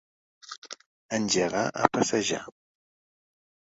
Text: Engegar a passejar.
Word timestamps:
Engegar 1.19 1.63
a 1.83 1.93
passejar. 1.99 2.43